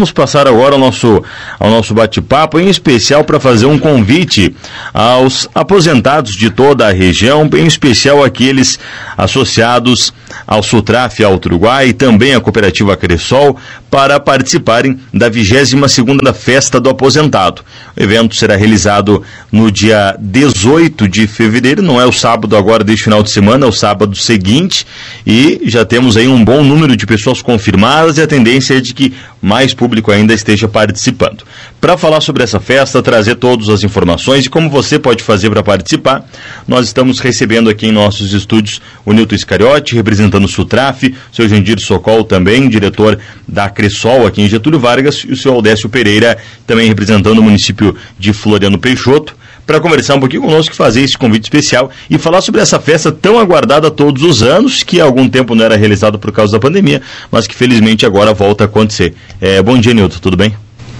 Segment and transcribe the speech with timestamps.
[0.00, 1.22] vamos passar agora ao nosso,
[1.58, 4.56] ao nosso bate-papo, em especial para fazer um convite
[4.94, 8.78] aos aposentados de toda a região, em especial aqueles
[9.18, 10.14] associados
[10.46, 13.58] ao Sutraf Alto Uruguai e também à cooperativa Cressol,
[13.90, 17.62] para participarem da 22 segunda Festa do Aposentado.
[17.94, 19.22] O evento será realizado
[19.52, 23.68] no dia 18 de fevereiro, não é o sábado agora deste final de semana, é
[23.68, 24.86] o sábado seguinte,
[25.26, 28.94] e já temos aí um bom número de pessoas confirmadas e a tendência é de
[28.94, 29.12] que
[29.42, 29.74] mais
[30.10, 31.44] ainda esteja participando.
[31.80, 35.62] Para falar sobre essa festa, trazer todas as informações e como você pode fazer para
[35.62, 36.24] participar,
[36.66, 41.48] nós estamos recebendo aqui em nossos estúdios o Nilton Iscariote, representando o Sutraf, o seu
[41.48, 46.38] Gendir Socol também, diretor da Cressol aqui em Getúlio Vargas, e o seu Aldécio Pereira,
[46.66, 49.39] também representando o município de Floriano Peixoto
[49.70, 53.38] para conversar um pouquinho conosco, fazer esse convite especial e falar sobre essa festa tão
[53.38, 57.00] aguardada todos os anos, que há algum tempo não era realizada por causa da pandemia,
[57.30, 59.14] mas que felizmente agora volta a acontecer.
[59.40, 60.52] É, bom dia, Nilton, tudo bem?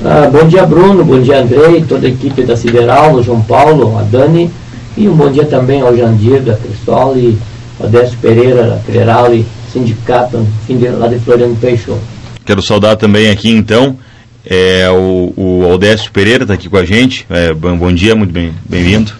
[0.05, 3.98] Ah, bom dia, Bruno, bom dia, Andrei, toda a equipe da Sideral, o João Paulo,
[3.98, 4.48] a Dani,
[4.97, 7.36] e um bom dia também ao Jandir, da Cristol, e
[7.80, 11.98] ao Décio Pereira, da Creral, e sindicato, enfim, lá de Floriano Peixoto.
[12.47, 13.98] Quero saudar também aqui, então,
[14.51, 17.25] é, o, o Aldécio Pereira está aqui com a gente.
[17.31, 19.12] É, bom, bom, dia, muito bem-vindo.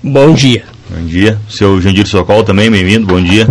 [0.00, 0.62] Bem bom dia.
[0.88, 1.36] Bom dia.
[1.48, 3.48] Seu Jandir Socol também, bem-vindo, bom dia.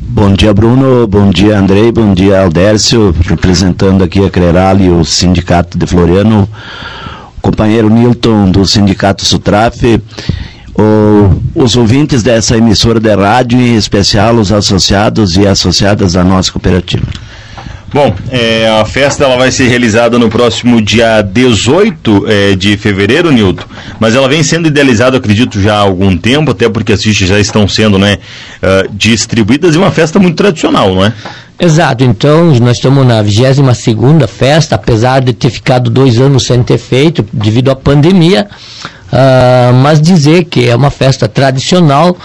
[0.00, 1.06] Bom dia, Bruno.
[1.06, 1.90] Bom dia, Andrei.
[1.90, 6.46] Bom dia, Aldércio, representando aqui a Creral e o Sindicato de Floriano.
[7.38, 9.82] O companheiro Nilton, do Sindicato Sutraf.
[10.74, 16.52] O, os ouvintes dessa emissora de rádio, em especial os associados e associadas da nossa
[16.52, 17.06] cooperativa.
[17.92, 23.32] Bom, é, a festa ela vai ser realizada no próximo dia 18 é, de fevereiro,
[23.32, 23.64] Nilton,
[23.98, 27.40] mas ela vem sendo idealizada, acredito, já há algum tempo, até porque as fichas já
[27.40, 28.18] estão sendo né,
[28.62, 29.74] uh, distribuídas.
[29.74, 31.14] E uma festa muito tradicional, não é?
[31.58, 36.62] Exato, então nós estamos na 22 segunda festa, apesar de ter ficado dois anos sem
[36.62, 38.46] ter feito, devido à pandemia,
[39.10, 42.16] uh, mas dizer que é uma festa tradicional,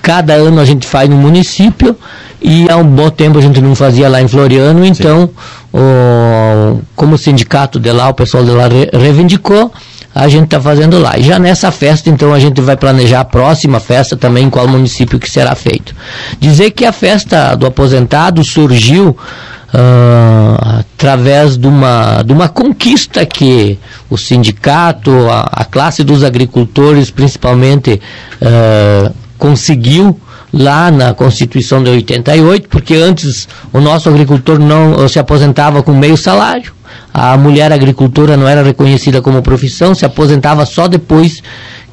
[0.00, 1.96] cada ano a gente faz no município,
[2.42, 5.30] e há um bom tempo a gente não fazia lá em Floriano, então,
[5.72, 9.70] o, como o sindicato de lá, o pessoal de lá re, reivindicou,
[10.14, 11.18] a gente está fazendo lá.
[11.18, 14.66] E já nessa festa, então, a gente vai planejar a próxima festa também, em qual
[14.66, 15.94] município que será feito.
[16.38, 23.78] Dizer que a festa do aposentado surgiu uh, através de uma, de uma conquista que
[24.08, 28.00] o sindicato, a, a classe dos agricultores, principalmente,
[28.40, 30.18] uh, conseguiu
[30.52, 36.16] lá na Constituição de 88, porque antes o nosso agricultor não se aposentava com meio
[36.16, 36.72] salário.
[37.12, 41.42] A mulher agricultora não era reconhecida como profissão, se aposentava só depois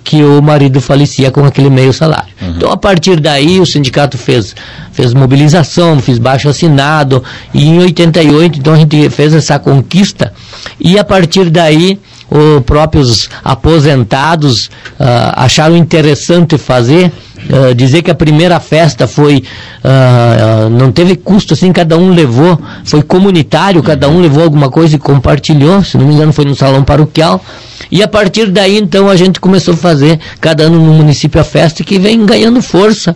[0.08, 2.30] que o marido falecia com aquele meio salário.
[2.42, 2.54] Uhum.
[2.56, 4.56] Então, a partir daí, o sindicato fez,
[4.94, 7.22] fez mobilização, fez baixo assinado,
[7.54, 10.32] e em 88, então, a gente fez essa conquista,
[10.80, 14.66] e a partir daí, os próprios aposentados
[15.00, 21.16] uh, acharam interessante fazer Uh, dizer que a primeira festa foi uh, uh, não teve
[21.16, 25.98] custo assim cada um levou foi comunitário cada um levou alguma coisa e compartilhou se
[25.98, 27.42] não me engano foi no salão paroquial.
[27.90, 31.44] E a partir daí então a gente começou a fazer cada ano no município a
[31.44, 33.16] festa que vem ganhando força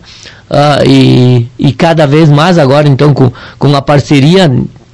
[0.88, 4.50] e, e cada vez mais agora então com, com a parceria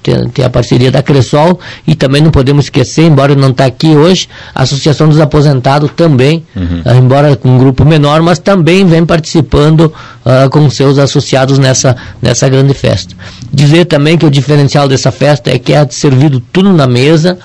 [0.07, 3.87] tem, tem a parceria da Cressol e também não podemos esquecer, embora não está aqui
[3.87, 6.81] hoje, a Associação dos Aposentados também, uhum.
[6.85, 9.93] uh, embora com um grupo menor, mas também vem participando
[10.25, 13.13] uh, com seus associados nessa, nessa grande festa.
[13.51, 17.37] Dizer também que o diferencial dessa festa é que é servido tudo na mesa,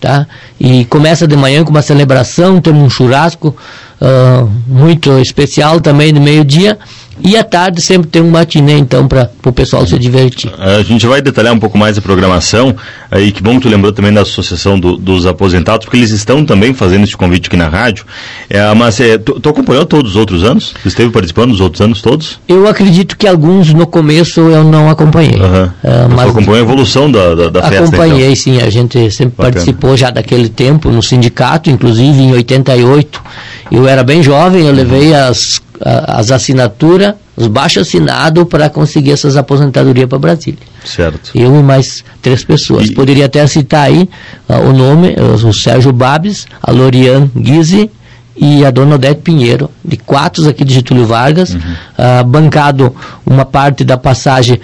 [0.00, 0.26] tá?
[0.58, 3.54] E começa de manhã com uma celebração, temos um churrasco
[4.00, 6.78] uh, muito especial também no meio-dia
[7.24, 10.52] e à tarde sempre tem um matinê, então, para o pessoal se divertir.
[10.58, 12.74] A gente vai detalhar um pouco mais a programação.
[13.10, 16.44] Aí que bom que tu lembrou também da Associação do, dos Aposentados, porque eles estão
[16.44, 18.04] também fazendo esse convite aqui na rádio.
[18.50, 20.74] É, mas é, tu, tu, acompanhou todos os outros anos?
[20.82, 22.38] Tu esteve participando dos outros anos todos?
[22.46, 25.40] Eu acredito que alguns no começo eu não acompanhei.
[25.40, 25.64] Uhum.
[25.64, 27.84] Uh, mas acompanhou a evolução da, da, da festa?
[27.84, 28.36] Acompanhei, então.
[28.36, 28.60] sim.
[28.60, 29.52] A gente sempre Bacana.
[29.54, 33.22] participou já daquele tempo no sindicato, inclusive em 88.
[33.70, 39.36] Eu era bem jovem, eu levei as as assinaturas, os baixos assinados para conseguir essas
[39.36, 40.58] aposentadorias para Brasília.
[40.84, 41.30] Certo.
[41.34, 42.88] Eu e mais três pessoas.
[42.88, 42.94] E...
[42.94, 44.08] Poderia até citar aí
[44.48, 47.90] uh, o nome, o Sérgio Babes, a Lorian Guise
[48.36, 51.60] e a dona Odete Pinheiro, de quatro aqui de Getúlio Vargas, uhum.
[51.60, 52.94] uh, bancado
[53.26, 54.60] uma parte da passagem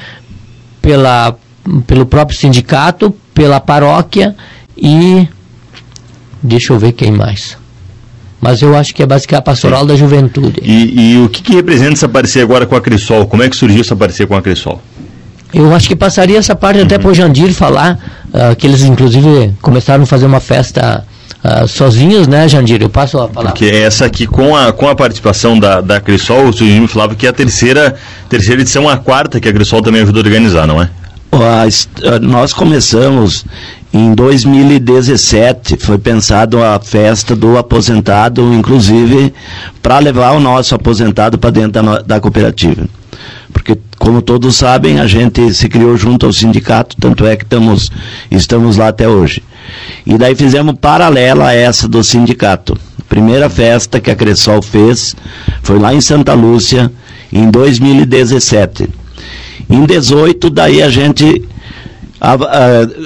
[0.80, 1.36] pela,
[1.86, 4.34] pelo próprio sindicato, pela paróquia
[4.76, 5.28] e
[6.42, 7.56] deixa eu ver quem mais
[8.44, 9.86] mas eu acho que é basicamente a pastoral Sim.
[9.86, 10.60] da juventude.
[10.62, 13.26] E, e o que, que, representa essa parceria agora com a Crisol?
[13.26, 14.82] Como é que surgiu essa parceria com a Crisol?
[15.54, 16.84] Eu acho que passaria essa parte uhum.
[16.84, 17.98] até para o Jandir falar
[18.28, 21.06] uh, que eles inclusive começaram a fazer uma festa
[21.42, 22.82] uh, sozinhos, né, Jandir?
[22.82, 23.52] Eu passo a palavra.
[23.52, 27.26] Porque essa aqui, com a, com a participação da, da Crisol, o Sujinho falava que
[27.26, 27.94] é a terceira,
[28.28, 30.90] terceira edição, a quarta que a Crisol também ajudou a organizar, não é?
[32.20, 33.44] Nós começamos
[33.94, 39.32] em 2017, foi pensado a festa do aposentado, inclusive
[39.80, 42.88] para levar o nosso aposentado para dentro da, da cooperativa
[43.54, 47.90] porque como todos sabem, a gente se criou junto ao sindicato, tanto é que estamos,
[48.30, 49.42] estamos lá até hoje.
[50.04, 52.76] E daí fizemos paralela a essa do sindicato.
[53.08, 55.14] Primeira festa que a Cressol fez
[55.62, 56.90] foi lá em Santa Lúcia,
[57.32, 58.90] em 2017.
[59.70, 61.42] Em 18, daí a gente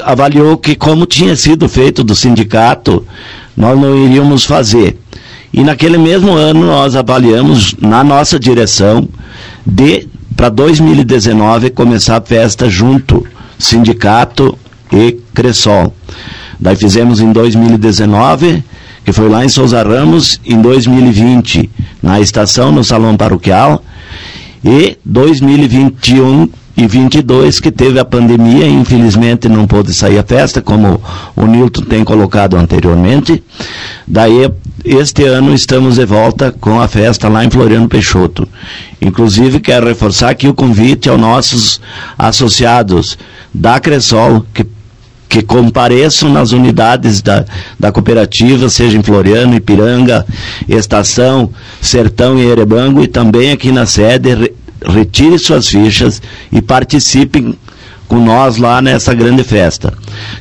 [0.05, 3.05] avaliou que como tinha sido feito do sindicato,
[3.57, 4.97] nós não iríamos fazer.
[5.53, 9.09] E naquele mesmo ano nós avaliamos na nossa direção
[9.67, 10.07] de
[10.37, 13.27] para 2019 começar a festa junto
[13.59, 14.57] sindicato
[14.93, 15.93] e Cressol.
[16.61, 18.63] Daí fizemos em 2019,
[19.05, 21.69] que foi lá em Souza Ramos, em 2020
[22.01, 23.83] na estação, no salão paroquial,
[24.65, 31.03] e 2021 e 22 que teve a pandemia, infelizmente não pôde sair a festa, como
[31.35, 33.43] o Nilton tem colocado anteriormente.
[34.07, 34.49] Daí,
[34.85, 38.49] este ano estamos de volta com a festa lá em Floriano Peixoto.
[39.03, 41.81] Inclusive, quero reforçar aqui o convite aos nossos
[42.17, 43.19] associados
[43.53, 44.65] da Cressol, que
[45.29, 47.45] que compareçam nas unidades da,
[47.79, 50.25] da cooperativa, seja em Floriano, Ipiranga,
[50.67, 51.51] Estação,
[51.83, 54.55] Sertão e Erebango, e também aqui na sede,
[54.85, 56.21] retire suas fichas
[56.53, 57.57] e participem
[58.07, 59.93] com nós lá nessa grande festa,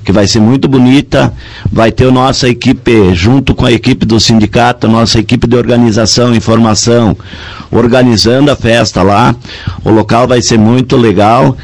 [0.05, 1.33] que vai ser muito bonita,
[1.69, 6.33] vai ter a nossa equipe, junto com a equipe do sindicato, nossa equipe de organização
[6.33, 7.15] e informação,
[7.69, 9.35] organizando a festa lá,
[9.83, 11.57] o local vai ser muito legal,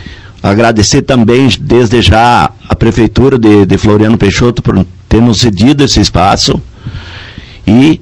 [0.44, 6.02] Agradecer também, desde já, a Prefeitura de, de Floriano Peixoto por ter nos cedido esse
[6.02, 6.62] espaço.
[7.66, 8.02] E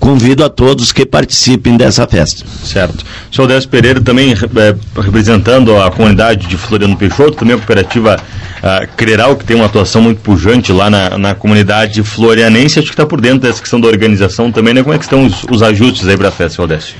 [0.00, 2.44] convido a todos que participem dessa festa.
[2.64, 3.04] Certo.
[3.30, 8.16] O senhor Décio Pereira também é, representando a comunidade de Floriano Peixoto, também a cooperativa
[8.16, 12.94] uh, Creral, que tem uma atuação muito pujante lá na, na comunidade florianense, acho que
[12.94, 14.82] está por dentro dessa questão da organização também, né?
[14.82, 16.94] Como é que estão os, os ajustes aí para a festa, senhor Décio?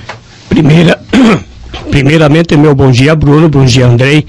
[0.47, 1.01] Primeira,
[1.89, 4.25] primeiramente, meu bom dia, Bruno, bom dia, Andrei,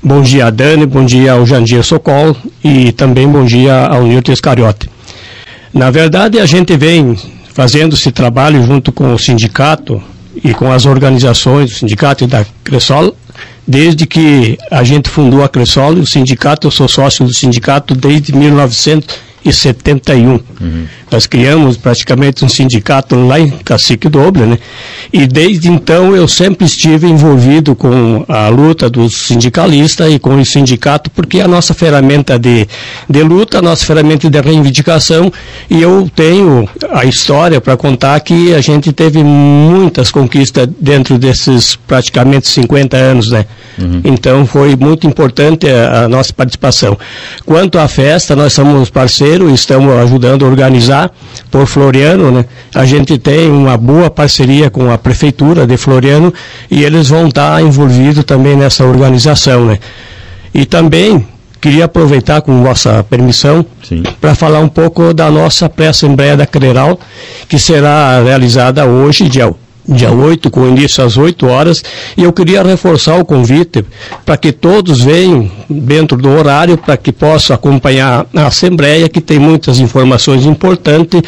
[0.00, 4.30] Bom dia a Dani, bom dia ao Jandir Socol e também bom dia ao Nilton
[4.30, 4.88] Escariote.
[5.74, 7.16] Na verdade, a gente vem
[7.58, 10.00] fazendo esse trabalho junto com o sindicato
[10.44, 13.16] e com as organizações do sindicato e da Cressol,
[13.66, 18.30] desde que a gente fundou a Cressol, o sindicato, eu sou sócio do sindicato desde
[19.44, 20.30] 1971.
[20.60, 20.86] Uhum.
[21.10, 24.58] Nós criamos praticamente um sindicato lá em Cacique Doble, né?
[25.12, 30.44] E desde então eu sempre estive envolvido com a luta dos sindicalistas e com o
[30.44, 32.68] sindicato, porque é a nossa ferramenta de,
[33.08, 35.32] de luta, a nossa ferramenta de reivindicação,
[35.70, 41.76] e eu tenho a história para contar que a gente teve muitas conquistas dentro desses
[41.76, 43.46] praticamente 50 anos, né?
[43.78, 44.00] Uhum.
[44.04, 46.98] Então foi muito importante a, a nossa participação.
[47.46, 51.10] Quanto à festa, nós somos parceiros, estamos ajudando a organizar
[51.50, 52.44] por Floriano, né?
[52.74, 56.32] A gente tem uma boa parceria com a prefeitura de Floriano
[56.70, 59.78] e eles vão estar envolvidos também nessa organização, né?
[60.54, 61.26] E também
[61.60, 63.64] queria aproveitar com vossa permissão
[64.20, 66.98] para falar um pouco da nossa pré-assembleia da Creral,
[67.48, 69.52] que será realizada hoje, dia
[69.88, 71.82] dia 8, com início às 8 horas,
[72.16, 73.84] e eu queria reforçar o convite
[74.24, 79.38] para que todos venham dentro do horário, para que possam acompanhar a Assembleia, que tem
[79.38, 81.22] muitas informações importantes.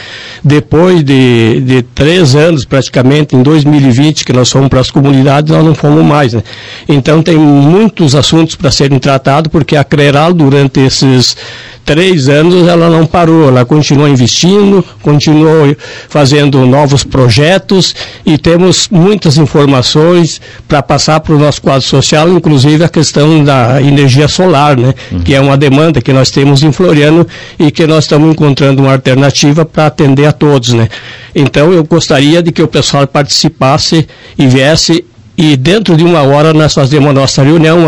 [0.44, 5.64] Depois de, de três anos, praticamente, em 2020, que nós fomos para as comunidades, nós
[5.64, 6.34] não fomos mais.
[6.34, 6.42] Né?
[6.88, 11.36] Então, tem muitos assuntos para serem tratados, porque a CRERAL, durante esses
[11.84, 15.74] três anos ela não parou, ela continuou investindo, continuou
[16.08, 22.82] fazendo novos projetos e temos muitas informações para passar para o nosso quadro social, inclusive
[22.82, 24.92] a questão da energia solar, né?
[25.12, 25.20] Uhum.
[25.20, 27.24] Que é uma demanda que nós temos em Floriano
[27.60, 30.88] e que nós estamos encontrando uma alternativa para atender a todos, né?
[31.32, 35.04] Então eu gostaria de que o pessoal participasse e viesse
[35.42, 37.78] e dentro de uma hora nós fazemos a nossa reunião,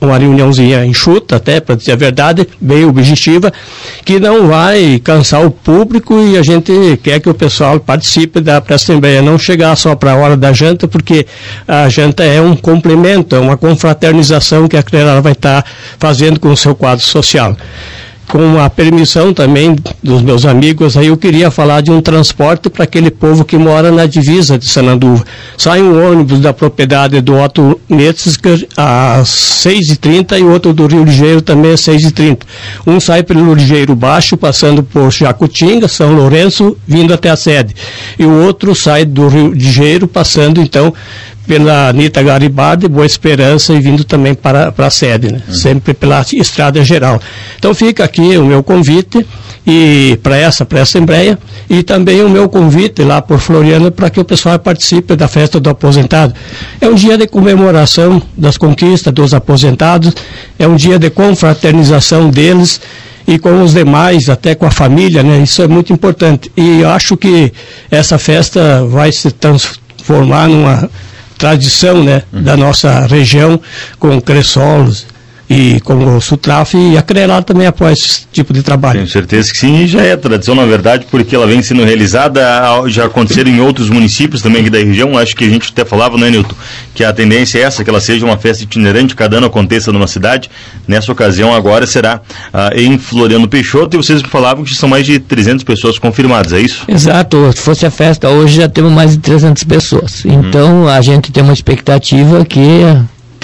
[0.00, 3.52] uma reuniãozinha enxuta, até para dizer a verdade, bem objetiva,
[4.06, 8.62] que não vai cansar o público e a gente quer que o pessoal participe da
[8.70, 11.26] Assembleia, não chegar só para a hora da janta, porque
[11.68, 15.62] a janta é um complemento, é uma confraternização que a CRERAR vai estar
[15.98, 17.54] fazendo com o seu quadro social.
[18.28, 22.84] Com a permissão também dos meus amigos, aí eu queria falar de um transporte para
[22.84, 25.24] aquele povo que mora na divisa de Sananduva.
[25.56, 31.42] Sai um ônibus da propriedade do Otto Metzger às 6h30 e outro do Rio Ligeiro
[31.42, 32.38] também às 6h30.
[32.86, 37.74] Um sai pelo Ligeiro Baixo, passando por Jacutinga, São Lourenço, vindo até a sede.
[38.18, 40.92] E o outro sai do Rio Ligeiro, passando então
[41.46, 45.40] pela Anitta Garibaldi, Boa Esperança e vindo também para, para a sede, né?
[45.46, 45.54] Uhum.
[45.54, 47.20] sempre pela estrada geral.
[47.58, 49.26] Então fica aqui o meu convite
[49.66, 54.10] e para essa, para a Assembleia e também o meu convite lá por Floriano para
[54.10, 56.34] que o pessoal participe da festa do aposentado.
[56.80, 60.12] É um dia de comemoração das conquistas dos aposentados,
[60.58, 62.80] é um dia de confraternização deles
[63.26, 65.38] e com os demais, até com a família, né?
[65.38, 66.52] Isso é muito importante.
[66.54, 67.52] E acho que
[67.90, 70.90] essa festa vai se transformar numa
[71.38, 72.42] tradição né, uhum.
[72.42, 73.60] da nossa região,
[73.98, 75.06] com cressolos
[75.48, 78.98] e com o Sutraf e a Crelar também apoia esse tipo de trabalho.
[78.98, 82.42] Tenho certeza que sim, já é tradição na verdade, porque ela vem sendo realizada,
[82.88, 86.16] já aconteceram em outros municípios também aqui da região, acho que a gente até falava,
[86.16, 86.54] né, Nilton,
[86.94, 90.06] que a tendência é essa, que ela seja uma festa itinerante, cada ano aconteça numa
[90.06, 90.50] cidade,
[90.88, 92.20] nessa ocasião agora será
[92.52, 96.52] ah, em Floriano Peixoto, e vocês me falavam que são mais de 300 pessoas confirmadas,
[96.52, 96.84] é isso?
[96.88, 100.48] Exato, se fosse a festa hoje já temos mais de 300 pessoas, uhum.
[100.48, 102.60] então a gente tem uma expectativa que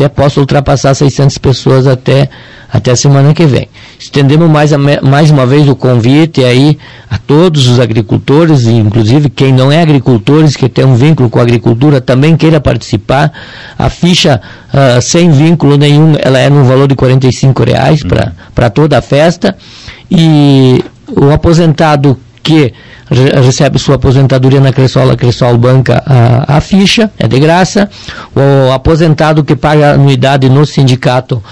[0.00, 2.30] até possa ultrapassar 600 pessoas até,
[2.72, 3.68] até a semana que vem.
[3.98, 6.78] Estendemos mais, a, mais uma vez o convite aí
[7.10, 11.42] a todos os agricultores, inclusive quem não é agricultores, que tem um vínculo com a
[11.42, 13.30] agricultura, também queira participar.
[13.78, 14.40] A ficha
[14.72, 18.32] uh, sem vínculo nenhum, ela é no valor de R$ reais para
[18.64, 18.70] uhum.
[18.70, 19.54] toda a festa.
[20.10, 22.72] E o aposentado que
[23.44, 27.88] recebe sua aposentadoria na Cressol, a Cressol banca a, a ficha, é de graça.
[28.34, 31.42] O aposentado que paga anuidade no sindicato,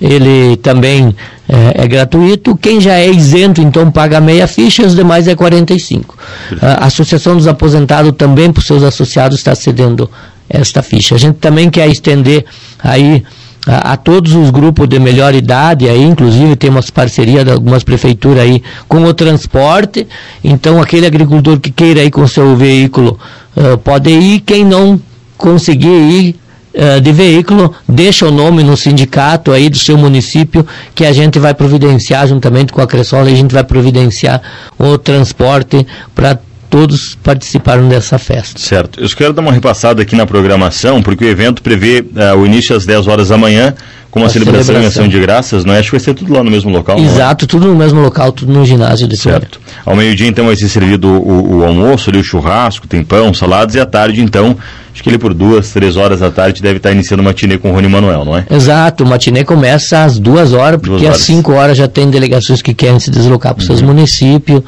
[0.00, 1.14] ele também
[1.48, 2.56] é, é, gratuito.
[2.56, 6.16] Quem já é isento, então paga meia ficha, os demais é 45.
[6.60, 10.08] A Associação dos Aposentados também, para os seus associados, está cedendo
[10.48, 11.14] esta ficha.
[11.14, 12.44] A gente também quer estender
[12.78, 13.24] aí
[13.66, 18.42] a, a, todos os grupos de melhor idade, aí inclusive temos parceria de algumas prefeituras
[18.42, 20.06] aí com o transporte,
[20.42, 23.18] então aquele agricultor que queira ir com seu veículo
[23.56, 25.00] uh, pode ir, quem não
[25.36, 26.36] conseguir ir
[26.74, 31.38] uh, de veículo, deixa o nome no sindicato aí do seu município, que a gente
[31.38, 34.40] vai providenciar juntamente com a Cressola, a gente vai providenciar
[34.78, 36.38] o transporte para
[36.70, 38.60] todos participaram dessa festa.
[38.60, 39.00] Certo.
[39.00, 42.74] Eu quero dar uma repassada aqui na programação, porque o evento prevê uh, o início
[42.74, 43.74] às 10 horas da manhã,
[44.08, 45.78] com uma celebração, celebração em ação de graças, não é?
[45.78, 46.98] Acho que vai ser tudo lá no mesmo local.
[46.98, 47.48] Exato, é?
[47.48, 49.60] tudo no mesmo local, tudo no ginásio de Certo.
[49.84, 53.74] Ao meio-dia, então, vai ser servido o, o, almoço, ali, o churrasco, tem pão, saladas,
[53.74, 54.56] e à tarde, então,
[54.92, 57.70] acho que ele por duas, três horas da tarde deve estar iniciando o matinê com
[57.70, 58.46] o Rony Manuel, não é?
[58.50, 61.16] Exato, o matinê começa às duas horas, porque duas horas.
[61.16, 63.76] às cinco horas já tem delegações que querem se deslocar para os uhum.
[63.76, 64.62] seus municípios.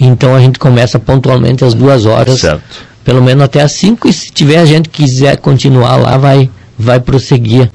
[0.00, 2.86] Então a gente começa pontualmente às duas horas, certo.
[3.04, 7.00] pelo menos até às cinco, e se tiver gente que quiser continuar lá, vai, vai
[7.00, 7.70] prosseguir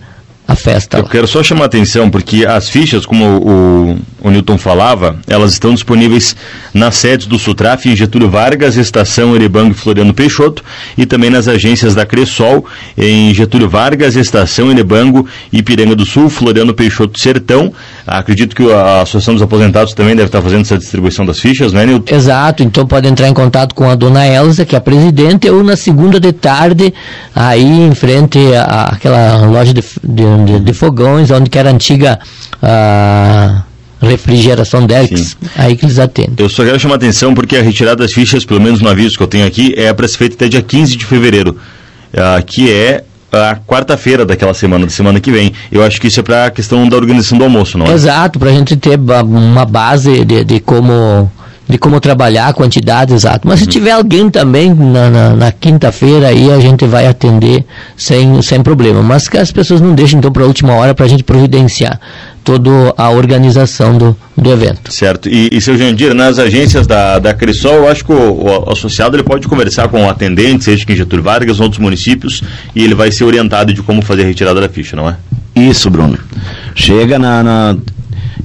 [0.47, 0.97] a festa.
[0.97, 1.09] Eu lá.
[1.09, 5.73] quero só chamar a atenção, porque as fichas, como o, o Newton falava, elas estão
[5.73, 6.35] disponíveis
[6.73, 10.63] nas sedes do Sutraf em Getúlio Vargas, Estação Erebango e Floriano Peixoto,
[10.97, 12.65] e também nas agências da Cressol,
[12.97, 17.71] em Getúlio Vargas, Estação Erebango, Ipiranga do Sul, Floriano Peixoto Sertão.
[18.05, 21.79] Acredito que a Associação dos Aposentados também deve estar fazendo essa distribuição das fichas, não
[21.79, 22.13] é, Newton?
[22.13, 25.63] Exato, então pode entrar em contato com a dona Elza, que é a presidente, ou
[25.63, 26.93] na segunda de tarde,
[27.33, 32.19] aí em frente àquela loja de, de de, de fogões, onde que era a antiga
[32.61, 33.63] a
[34.01, 36.35] refrigeração Dex, aí que eles atendem.
[36.37, 39.17] Eu só quero chamar a atenção porque a retirada das fichas, pelo menos no aviso
[39.17, 41.57] que eu tenho aqui, é para ser feita até dia 15 de fevereiro,
[42.13, 45.53] uh, que é a quarta-feira daquela semana, da semana que vem.
[45.71, 47.93] Eu acho que isso é para a questão da organização do almoço, não é?
[47.93, 51.31] Exato, para a gente ter uma base de, de como
[51.67, 53.41] de como trabalhar, a quantidade exata.
[53.48, 53.72] Mas se uhum.
[53.72, 57.65] tiver alguém também na, na, na quinta-feira, aí a gente vai atender
[57.96, 59.01] sem, sem problema.
[59.01, 62.00] Mas que as pessoas não deixem então para a última hora para a gente providenciar
[62.43, 64.91] toda a organização do, do evento.
[64.91, 65.29] Certo.
[65.29, 69.15] E, e seu Jandir, nas agências da, da Crisol, eu acho que o, o, associado
[69.15, 72.43] ele pode conversar com o atendente, seja em Getúlio Vargas ou outros municípios,
[72.75, 75.15] e ele vai ser orientado de como fazer a retirada da ficha, não é?
[75.55, 76.17] Isso, Bruno.
[76.75, 77.77] Chega na, na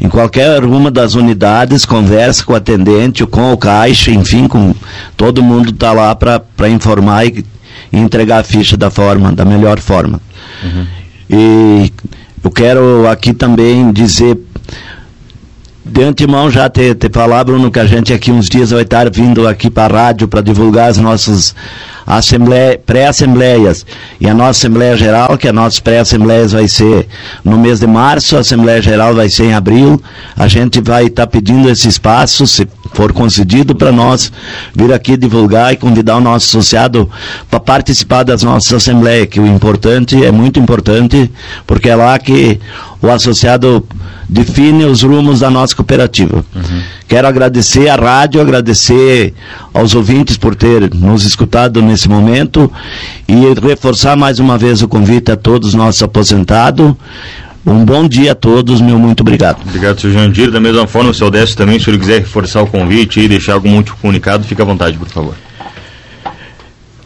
[0.01, 4.75] em qualquer uma das unidades, conversa com o atendente, com o caixa, enfim, com
[5.17, 7.45] todo mundo está lá para informar e,
[7.93, 10.21] e, entregar a ficha da forma, da melhor forma.
[10.63, 10.87] Uhum.
[11.29, 11.93] E
[12.43, 14.39] eu quero aqui também dizer
[15.89, 19.11] de antemão já te, te falar, Bruno, que a gente aqui uns dias vai estar
[19.11, 21.55] vindo aqui para a rádio para divulgar as nossas
[22.09, 23.85] assembleia, pré-assembleias
[24.19, 27.07] e a nossa Assembleia Geral, que a nossa pré-assembleias vai ser
[27.45, 30.01] no mês de março, a Assembleia Geral vai ser em abril.
[30.35, 34.33] A gente vai estar tá pedindo esse espaço, se for concedido para nós,
[34.75, 37.11] vir aqui divulgar e convidar o nosso associado
[37.51, 41.31] para participar das nossas assembleias, que o importante é muito importante,
[41.67, 42.59] porque é lá que
[43.01, 43.87] o associado
[44.29, 46.45] define os rumos da nossa cooperativa.
[46.55, 46.83] Uhum.
[47.07, 49.33] Quero agradecer à rádio, agradecer
[49.73, 52.71] aos ouvintes por ter nos escutado nesse momento
[53.27, 56.95] e reforçar mais uma vez o convite a todos os nossos aposentados.
[57.67, 59.61] Um bom dia a todos, meu muito obrigado.
[59.67, 60.51] Obrigado, senhor Jandir.
[60.51, 63.55] Da mesma forma, o seu Décio também, se ele quiser reforçar o convite e deixar
[63.55, 65.35] algum último comunicado, fique à vontade, por favor.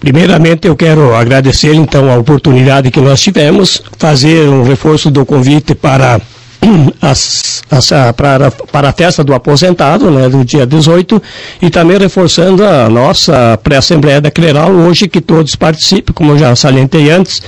[0.02, 5.76] Primeiramente, eu quero agradecer então a oportunidade que nós tivemos, fazer um reforço do convite
[5.76, 6.20] para
[7.00, 11.22] as, as, para, para a festa do aposentado, né, do dia 18,
[11.62, 16.56] e também reforçando a nossa pré-assembleia da Cleral hoje, que todos participem, como eu já
[16.56, 17.40] salientei antes,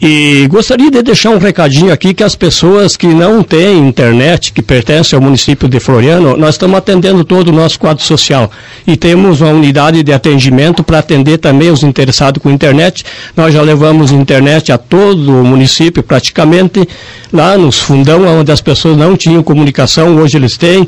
[0.00, 4.60] e gostaria de deixar um recadinho aqui que as pessoas que não têm internet, que
[4.60, 8.50] pertencem ao município de Floriano, nós estamos atendendo todo o nosso quadro social.
[8.86, 13.04] E temos uma unidade de atendimento para atender também os interessados com internet.
[13.34, 16.86] Nós já levamos internet a todo o município praticamente,
[17.32, 20.86] lá nos fundão, onde as pessoas não tinham comunicação, hoje eles têm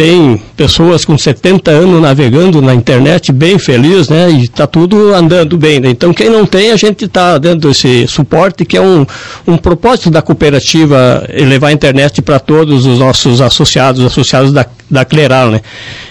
[0.00, 4.30] tem pessoas com 70 anos navegando na internet bem feliz, né?
[4.30, 5.90] E está tudo andando bem, né?
[5.90, 9.06] Então quem não tem, a gente está dando esse suporte, que é um,
[9.46, 15.04] um propósito da cooperativa levar a internet para todos os nossos associados, associados da, da
[15.04, 15.60] Cleral, né?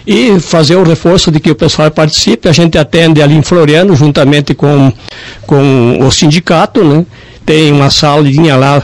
[0.06, 3.96] E fazer o reforço de que o pessoal participe, a gente atende ali em Floriano,
[3.96, 4.92] juntamente com,
[5.46, 7.06] com o sindicato, né?
[7.46, 8.84] Tem uma salinha lá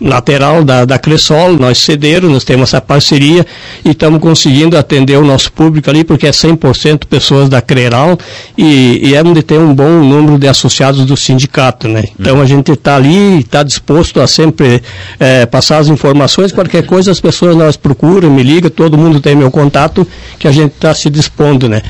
[0.00, 3.46] lateral da, da Cressol, nós cederos, nós temos essa parceria
[3.84, 8.18] e estamos conseguindo atender o nosso público ali, porque é 100% pessoas da Creral
[8.56, 12.04] e, e é onde tem um bom número de associados do sindicato, né?
[12.18, 14.82] Então a gente está ali, está disposto a sempre
[15.18, 19.34] é, passar as informações, qualquer coisa as pessoas nós procuram, me ligam, todo mundo tem
[19.34, 20.06] meu contato,
[20.38, 21.82] que a gente está se dispondo, né?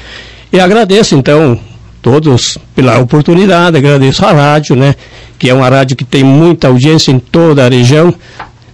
[0.53, 1.59] E agradeço então
[2.05, 4.95] todos pela oportunidade, agradeço à rádio, né?
[5.39, 8.15] Que é uma rádio que tem muita audiência em toda a região.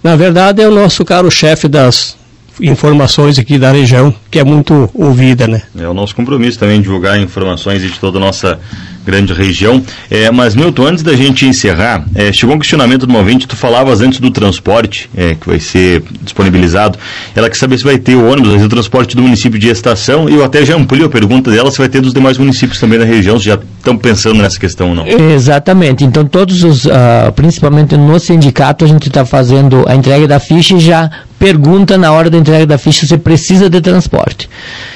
[0.02, 2.16] Na verdade, é o nosso caro chefe das
[2.60, 5.62] informações aqui da região, que é muito ouvida, né?
[5.78, 8.58] É o nosso compromisso também divulgar informações de toda a nossa
[9.04, 9.82] grande região.
[10.10, 14.00] É, mas, Milton, antes da gente encerrar, é, chegou um questionamento do movimento, tu falavas
[14.00, 16.98] antes do transporte, é, que vai ser disponibilizado.
[17.34, 20.34] Ela quer saber se vai ter o ônibus, o transporte do município de estação, e
[20.34, 23.04] eu até já amplio a pergunta dela se vai ter dos demais municípios também da
[23.04, 25.06] região, se já estão pensando nessa questão ou não.
[25.06, 26.04] Exatamente.
[26.04, 26.90] Então, todos os, uh,
[27.34, 31.10] principalmente no sindicato, a gente está fazendo a entrega da ficha e já
[31.40, 34.46] pergunta na hora da entrega da ficha se precisa de transporte.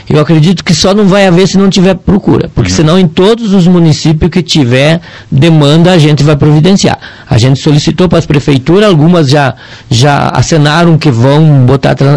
[0.08, 2.76] Eu acredito que só não vai haver se não tiver procura, porque uhum.
[2.76, 5.00] senão em todos os municípios que tiver
[5.32, 6.98] demanda a gente vai providenciar.
[7.30, 9.54] A gente solicitou para as prefeituras, algumas já
[9.90, 12.14] já acenaram que vão botar tra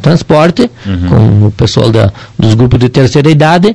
[0.00, 1.08] transporte uhum.
[1.08, 3.74] com o pessoal da, dos grupos de terceira idade,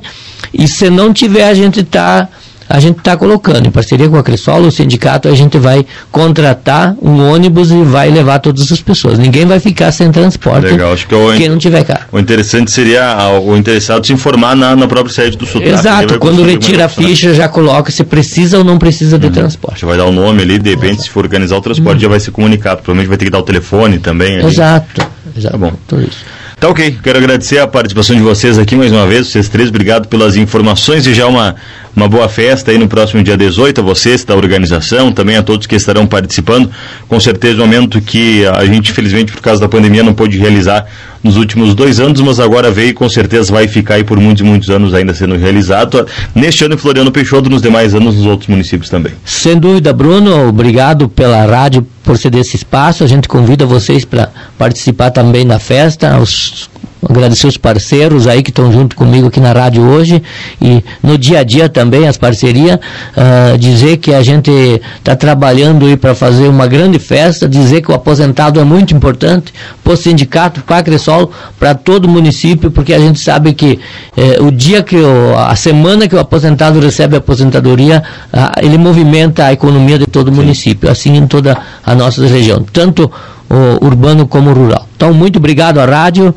[0.54, 2.26] e se não tiver a gente está
[2.70, 6.94] a gente está colocando, em parceria com a Cressol, o sindicato, a gente vai contratar
[7.02, 9.18] um ônibus e vai levar todas as pessoas.
[9.18, 12.04] Ninguém vai ficar sem transporte Legal, acho que é o, quem não tiver carro.
[12.12, 15.80] O interessante seria o interessado se informar na, na própria sede do Sutrato.
[15.80, 19.32] Exato, quando retira a ficha, já coloca se precisa ou não precisa de uhum.
[19.32, 19.80] transporte.
[19.80, 22.02] Você vai dar o nome ali, de repente, se for organizar o transporte, uhum.
[22.02, 22.82] já vai ser comunicado.
[22.82, 24.38] Provavelmente vai ter que dar o telefone também.
[24.38, 24.46] Ali.
[24.46, 25.04] Exato,
[25.36, 25.58] exato.
[25.58, 25.72] Tá bom.
[25.88, 26.24] Tudo isso.
[26.60, 30.08] Tá ok, quero agradecer a participação de vocês aqui mais uma vez, vocês três, obrigado
[30.08, 31.56] pelas informações e já uma,
[31.96, 35.66] uma boa festa aí no próximo dia 18 a vocês da organização, também a todos
[35.66, 36.70] que estarão participando.
[37.08, 40.86] Com certeza, um momento que a gente, infelizmente, por causa da pandemia, não pôde realizar
[41.22, 44.40] nos últimos dois anos, mas agora veio e com certeza vai ficar aí por muitos
[44.40, 46.06] e muitos anos ainda sendo realizado.
[46.34, 49.12] Neste ano em Floriano Peixoto, nos demais anos nos outros municípios também.
[49.24, 53.04] Sem dúvida, Bruno, obrigado pela rádio por ceder esse espaço.
[53.04, 56.70] A gente convida vocês para participar também da festa, os
[57.08, 60.22] agradecer os parceiros aí que estão junto comigo aqui na rádio hoje
[60.60, 64.50] e no dia a dia também as parcerias, uh, dizer que a gente
[64.98, 69.52] está trabalhando aí para fazer uma grande festa, dizer que o aposentado é muito importante,
[69.82, 73.80] para o sindicato, para a Cressol, para todo o município, porque a gente sabe que
[74.16, 78.76] eh, o dia que o, a semana que o aposentado recebe a aposentadoria, uh, ele
[78.76, 83.10] movimenta a economia de todo o município, assim em toda a nossa região, tanto
[83.50, 84.86] o urbano como o rural.
[84.96, 86.34] Então, muito obrigado à rádio.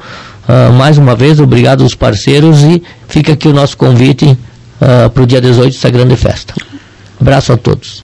[0.47, 5.23] Uh, mais uma vez, obrigado aos parceiros e fica aqui o nosso convite uh, para
[5.23, 6.53] o dia 18, essa grande festa.
[7.19, 8.01] Abraço a todos.